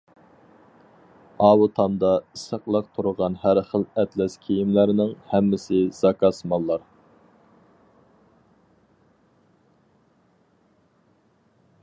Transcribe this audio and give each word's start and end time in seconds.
ئاۋۇ 1.47 1.65
تامدا 1.79 2.13
ئېسىقلىق 2.37 2.87
تۇرغان 2.95 3.35
ھەر 3.43 3.61
خىل 3.67 3.85
ئەتلەس 4.03 4.37
كىيىملەرنىڭ 4.47 5.13
ھەممىسى 5.33 5.83
زاكاز 5.97 6.39
ماللار. 6.53 6.87